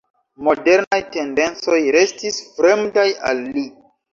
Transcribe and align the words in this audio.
Modernaj 0.45 0.99
tendencoj 1.17 1.77
restis 1.99 2.41
fremdaj 2.57 3.07
al 3.33 3.45
li. 3.59 3.71